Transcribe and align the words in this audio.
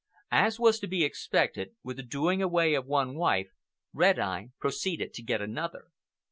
As 0.33 0.59
was 0.59 0.79
to 0.79 0.87
be 0.87 1.03
expected, 1.03 1.75
with 1.83 1.97
the 1.97 2.01
doing 2.01 2.41
away 2.41 2.73
of 2.73 2.87
one 2.87 3.13
wife 3.13 3.51
Red 3.93 4.17
Eye 4.17 4.49
proceeded 4.59 5.13
to 5.13 5.21
get 5.21 5.43
another. 5.43 5.89